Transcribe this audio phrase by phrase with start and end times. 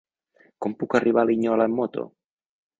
[0.65, 2.09] Com puc arribar a Linyola amb moto?